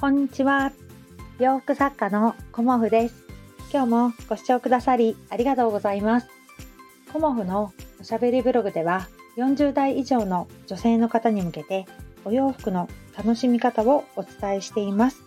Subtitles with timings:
[0.00, 0.72] こんにちは。
[1.38, 3.22] 洋服作家のコモフです。
[3.70, 6.28] 今日もご視聴くださりありがとうございます。
[7.12, 11.84] コモフのおしゃべりブログでは40代以上の女性の方に向けて
[12.24, 15.22] お洋服の楽しみ方をお伝えしています。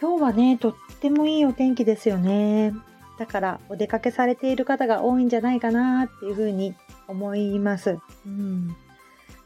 [0.00, 2.72] 今日はね、とってもいいお天気ですよね。
[3.18, 6.76] だからお出かけされている方が多いんじゃないかなっていうふうに
[7.08, 7.98] 思います。
[8.24, 8.76] うん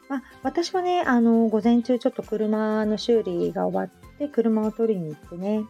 [0.08, 5.64] まあ、私はね、あの、午前中ちょっと車の修理が終わって車を取りに行ってね、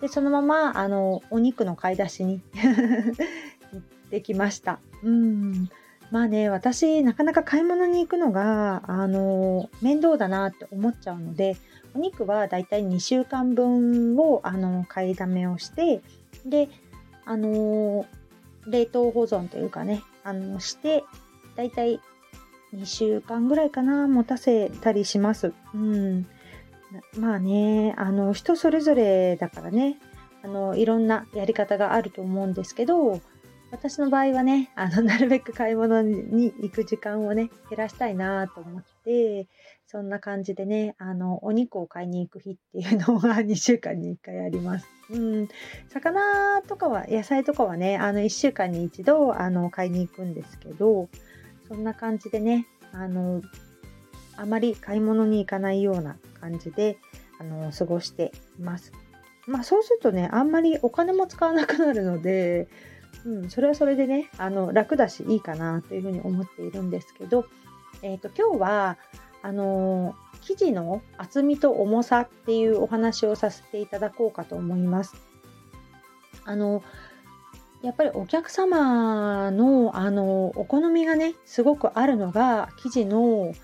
[0.00, 4.78] で、そのまま、あの、お肉の買い出しに 行ってきました。
[5.02, 5.68] うん。
[6.10, 11.56] まあね、私、なかなか買い物に行くのが、あの、面倒だなって思っちゃうので、
[11.94, 16.02] お肉はだいたい2週間分を、あの、買いだめをして、
[16.44, 16.68] で、
[17.24, 18.06] あの、
[18.66, 21.04] 冷凍保存というかね、あの、して、
[21.56, 22.00] だいたい
[22.74, 25.52] 2週間ぐらいかな、持たせたりします。
[25.74, 26.26] うん。
[27.18, 29.96] まあね、あの、人それぞれだからね、
[30.42, 33.20] あの、いろんなやり方があると思うんですけど、
[33.70, 39.48] 私の場合はね、あの、 なるべく買い物に行く時間をね、減らしたいなと思って、
[39.86, 44.88] そんな感じでね、あの、お肉を買いに行く日っていうのは 2週間に1回あります。
[45.10, 45.48] うん。
[45.88, 51.08] 魚とかは、野菜とかはね、あの、1週間に1度、あの、買いに行くんですけど、
[51.68, 53.42] そんな感じでね、あの、
[54.36, 56.98] あまり買い物に行かないような感じで、
[57.38, 58.92] あの、過ごしています。
[59.46, 62.68] まあそうするとね、あんまりお金も使わなくなるので、
[63.24, 67.46] うん、それはそれでね、あの、楽だしいいかなというふうに思っているんですけど、
[68.02, 68.98] えっ、ー、と、今日は、
[69.42, 75.14] あの生地の厚みと重さっていうお話をさせていただこうかと思います。
[76.44, 76.82] あの、
[77.84, 83.54] やっぱりお客様のあのお好みがねすごくあるのが生地の、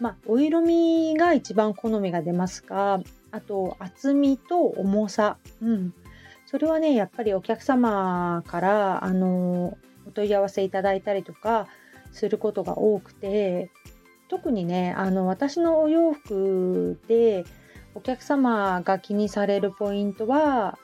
[0.00, 3.00] まあ、お色味が一番好みが出ますが
[3.32, 5.92] あと厚みと重さ、うん、
[6.46, 11.68] それはねやっぱりお客様からあのお問い合わせいただいたりとか
[12.12, 13.70] することが多くて
[14.28, 17.44] 特にねあの私のお洋服で
[17.94, 20.78] お客様が気にされるポイントは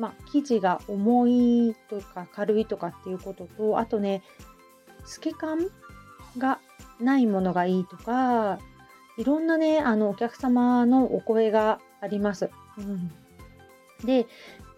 [0.00, 4.22] まあ、生地が重いとか軽いとかっていうこととあとね
[5.04, 5.68] 透け感
[6.38, 6.58] が
[6.98, 8.58] ないものがいいとか
[9.18, 12.48] いろんなねあのお客様のお声があります。
[12.78, 13.12] うん、
[14.06, 14.26] で、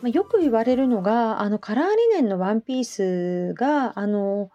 [0.00, 4.50] まあ、よく言われるのがあのカラーリネンのワンピースがあの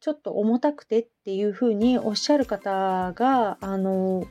[0.00, 4.26] ちょっと重たくてっていうふうにおっしゃる方があの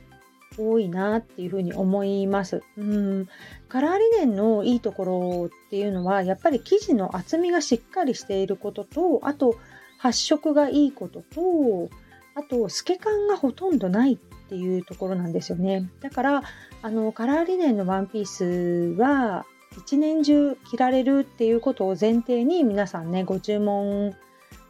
[0.56, 2.62] 多いなっていうふうに思います。
[2.76, 3.28] うん、
[3.68, 9.56] カラーリネンのいいところっていうのはやっぱり生地の厚みがしっかりしていることとあと
[9.98, 11.90] 発色がいいことと
[12.34, 14.16] あと透け感がほとんどないっ
[14.48, 15.90] ていうところなんですよね。
[16.00, 16.42] だから
[16.82, 19.46] あのカラーリネンのワンピースは
[19.78, 24.14] 一年中着られるっていうことを前提に皆さんねご注文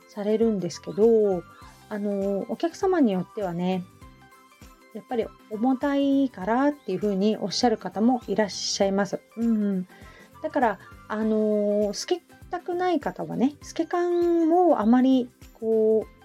[0.09, 1.43] されるんですけど
[1.88, 3.84] あのお客様によってはね
[4.94, 9.20] やっぱり重たいからっていうふうにおっしゃる方もいらっしゃいます。
[9.36, 9.86] うん、
[10.42, 16.22] だから、あのー、透けたくない方はね、透け感もあまりこう、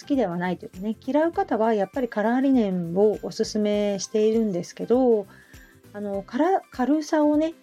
[0.00, 5.26] 好きではないというかね、嫌う方はやっぱりカラーリネンをおすすめしているんですけど、
[5.92, 7.54] あの軽さをね、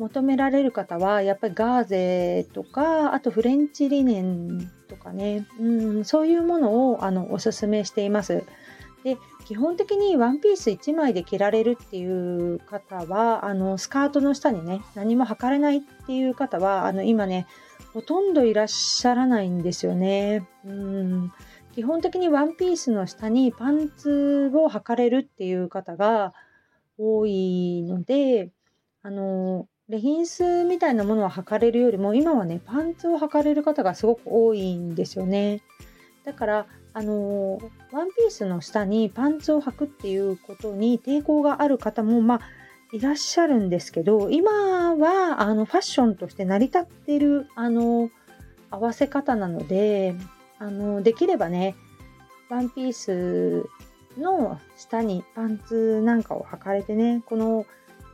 [0.00, 5.64] 求められる方はやっぱりガーゼとかあとフレンチリネンとかね、う
[6.00, 8.44] ん、そういうものをあのおすすめしています。
[9.04, 9.18] で
[9.50, 12.06] 基本的にワンピース1枚で着られるってい
[12.54, 17.48] う方はあのスカートの下にね何も履かれないっていう方はあの今ね
[17.92, 20.46] ほとんどいらっしゃらないんですよね。
[20.64, 21.32] うん
[21.72, 26.32] 基本的にワンピースの下にパンツを履かれるっていう方が
[26.96, 28.52] 多いので
[29.02, 35.60] あのレギンスみたいなものは履かれるよりも今はねパンツを履かれる方がすごく多いんですよね。
[36.24, 37.58] だからあの
[37.92, 42.40] ワンピースの下にパンツを履くっていうことに抵抗がある方もまあ
[42.92, 48.10] いらっしゃるんですけど今はあのファッションとして成り立ってるあの
[48.70, 50.14] 合わせ方なので
[50.58, 51.76] あのできればね
[52.48, 53.64] ワンピース
[54.18, 57.64] の下にパンツなんかを履かれてねこの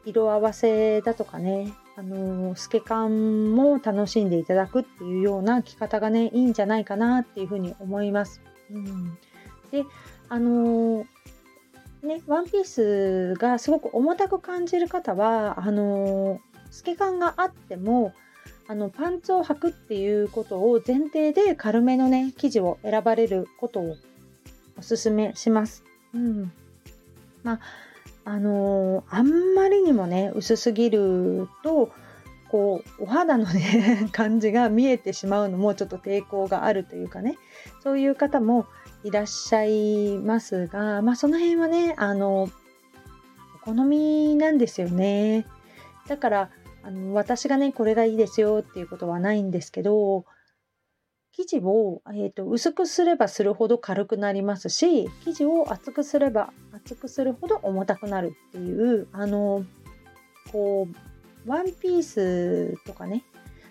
[0.04, 8.42] 色合わせだとかねあの透け感も楽しんでいただくっていうような着方がねいいんじゃないかなっていうふうに思います。
[8.70, 9.18] うん、
[9.70, 9.84] で
[10.28, 11.06] あの
[12.02, 16.40] ねワンピースがすごく重たく感じる方はあの
[16.70, 18.12] 透け感があっても
[18.68, 23.96] あのパンツを履くっていうことを前提で軽めのね生地を選ばれることを
[24.78, 25.84] おすすめします。
[26.12, 26.52] うん、
[27.44, 27.60] まあ
[28.24, 31.92] あのー、あんまりにもね薄すぎると
[32.56, 37.36] こうお肌のね 感じが見えてしまうのもちょっと抵抗があるというかね。
[37.82, 38.64] そういう方も
[39.04, 42.48] いらっしゃいますがまあその辺はねあの
[43.56, 45.44] お好みなんですよね。
[46.08, 46.50] だから
[46.82, 50.24] あの私がねこれがいいですよっていうことはないんですけど
[51.32, 59.66] 生地を、えーと、薄くすればするほど軽くなりますし生地を厚くすれば厚くするほど重たくなるっていうあの
[60.50, 61.15] こう
[61.46, 63.24] ワンピースとかね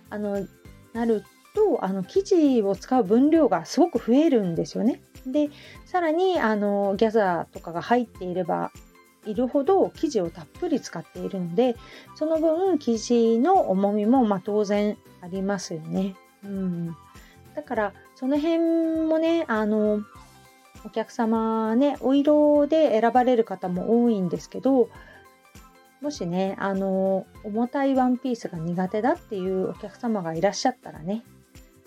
[0.10, 0.45] あの
[0.94, 1.24] なる
[1.54, 5.01] とあの生地を使う分量がすごく増えるんですよね。
[5.25, 5.50] で
[5.86, 8.72] さらにあのギャザーとかが入っていれば
[9.25, 11.75] いるほど生地をたっぷり使っているので
[12.13, 16.16] その分生地の重みもま当然ありますよね。
[16.44, 16.95] うん、
[17.56, 20.04] だからその辺もねあの
[20.86, 24.89] お客様ねお色で選ばれる方も多いんですけど
[26.01, 31.24] もしねあの重たいワンピースが苦手だっていうお客様がいらっしゃったらね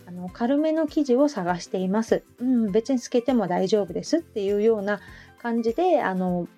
[0.06, 5.00] あの軽めの生地を探しています、うん、別につけても大丈夫ですっていうような
[5.40, 6.48] 感じであの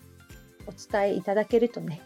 [0.66, 2.00] お伝えいただけるとね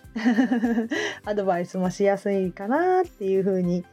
[1.24, 3.84] アドバイスもしやすいかなっていうふうに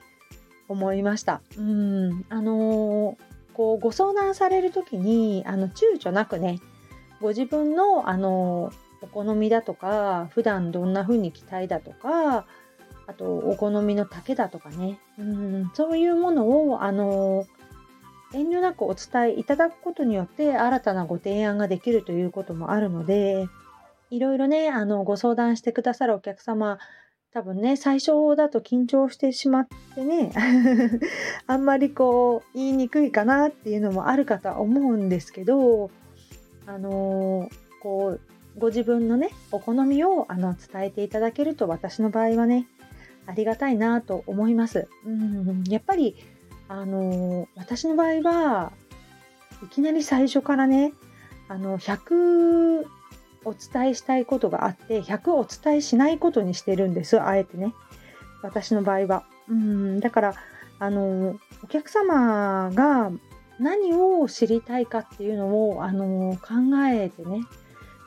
[0.69, 1.41] 思いました。
[1.57, 3.17] うんあの、
[3.53, 6.61] こうご相談される時にあの躊躇なくね
[7.21, 8.71] ご自分の、あの、
[9.01, 12.45] お好みだとか普段どんな風に着たいだとか
[13.07, 14.99] あとお好みの丈だとかね。
[15.17, 17.45] うんそういうものを、あの、
[18.33, 23.47] 遠慮なくお伝えいただくことによって新たなご提案ができるということもあるので
[24.09, 26.79] いろいろねあのご相談してくださるお客様
[27.33, 30.31] 多分ね最初だと緊張してしまってね
[31.45, 35.91] あんまりこう言いにくいかなっていうのもあるかとは思うんですけど
[36.67, 37.49] あの、
[37.81, 38.21] こう
[38.57, 42.67] ご自分のねお好みをあの伝えていただけると私の場合はね
[43.25, 44.87] ありがたいなと思います。
[45.05, 45.63] うん。
[45.67, 46.15] やっぱり
[46.67, 48.71] あの、私の場合は
[49.63, 50.93] いきなり最初からね
[51.47, 52.85] あの100
[53.43, 57.73] お伝えしたいことがあって100お伝えしないことにしてるんですあえてね。
[58.41, 59.25] 私の場合は。
[59.49, 59.99] うん。
[59.99, 60.33] だから
[60.79, 63.11] あのお客様が
[63.59, 66.53] 何を知りたいかっていうのをあの考
[66.87, 67.41] えてね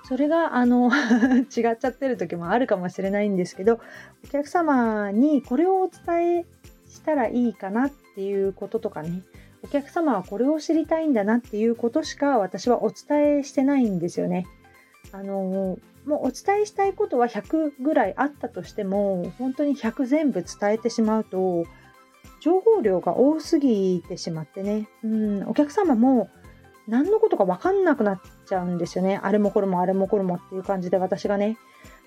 [0.06, 0.91] それがあの
[1.56, 3.81] 違っちゃってる時もあるかもしれないんですけど
[4.25, 6.45] お客様にこれをお伝え
[6.89, 9.23] したらいいかなっていうこととかね
[9.62, 14.47] お客様はこれを知りたいんだなっていうことしか私はお伝えしてないんですよね。
[15.11, 21.65] あのもうお伝えしたいことは100ぐらいあったとしても本当に100全部伝えてしまうと
[22.41, 26.29] 情報量が多すぎてしまってね、うん、お客様も
[26.86, 29.19] 何のことか分かんなくなっちゃうんですよね。
[29.22, 31.56] あれもこれもあれもこれもっていう感じで私がね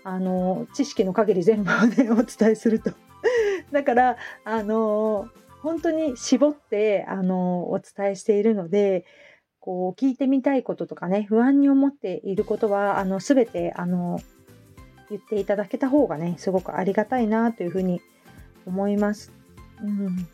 [0.03, 2.91] あの知識の限り全部をねお伝えすると。
[3.71, 5.27] だからあの
[5.61, 9.05] 本当に絞ってあのお伝えしているので
[9.59, 14.19] こう聞いてみたいこととかね不安に思っていることはあの全てあの
[15.09, 18.01] 言っていただけた方がねすごくありがたいなというふうに
[18.65, 19.31] 思います。
[19.81, 20.27] うん、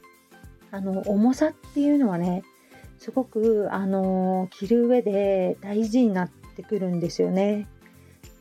[0.71, 2.43] あの重さっていうのはね
[3.03, 7.67] すごくあの着る上で大事になってくるんですよね。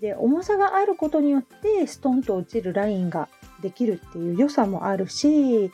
[0.00, 3.28] で重さがあることによってストンと落ちるラインが
[3.60, 5.72] できるっていう良さもあるし、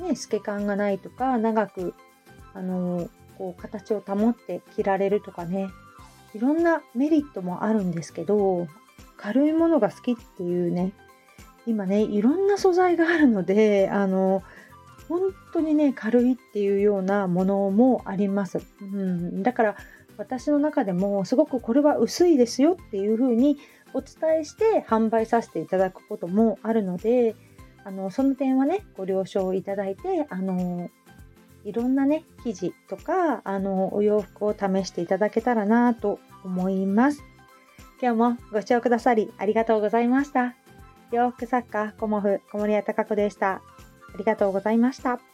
[0.00, 1.94] ね、透け感がないとか長く
[2.54, 5.70] あのこう形を保って着られるとかね
[6.34, 8.66] いろんなメリットもあるんですけど
[9.16, 10.92] 軽いものが好きっていうね
[11.68, 14.42] 今ねいろんな素材があるのであの
[15.08, 15.20] 本
[15.52, 19.76] 当にね軽いっていうようなものもあります、うん、だから
[20.16, 23.58] 私の中でもすごくこれは薄いですよっていう風に
[23.94, 27.36] お伝えして販売させていただくこともあるので
[27.84, 30.90] あのその点はねご了承いただいてあの
[31.64, 37.22] いろんなね、生地とか、あの、お洋服を試していただけたらなと思います。
[38.00, 40.54] 今日もご視聴くださりありがとうございました。
[41.10, 43.60] 洋服作家、コモフ、小森屋隆子でした。
[44.14, 45.27] ありがとうございました。